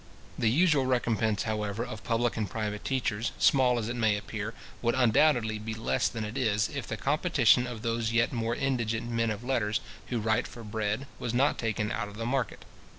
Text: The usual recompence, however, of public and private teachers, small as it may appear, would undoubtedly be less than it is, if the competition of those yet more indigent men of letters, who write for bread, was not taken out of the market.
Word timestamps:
The 0.35 0.49
usual 0.49 0.87
recompence, 0.87 1.43
however, 1.43 1.85
of 1.85 2.03
public 2.03 2.35
and 2.35 2.49
private 2.49 2.83
teachers, 2.83 3.33
small 3.37 3.77
as 3.77 3.87
it 3.87 3.95
may 3.95 4.17
appear, 4.17 4.55
would 4.81 4.95
undoubtedly 4.95 5.59
be 5.59 5.75
less 5.75 6.07
than 6.07 6.23
it 6.25 6.39
is, 6.39 6.69
if 6.69 6.87
the 6.87 6.97
competition 6.97 7.67
of 7.67 7.83
those 7.83 8.11
yet 8.11 8.33
more 8.33 8.55
indigent 8.55 9.07
men 9.11 9.29
of 9.29 9.43
letters, 9.43 9.79
who 10.07 10.19
write 10.19 10.47
for 10.47 10.63
bread, 10.63 11.05
was 11.19 11.35
not 11.35 11.59
taken 11.59 11.91
out 11.91 12.07
of 12.07 12.17
the 12.17 12.25
market. 12.25 12.65